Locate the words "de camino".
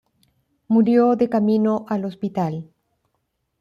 1.15-1.85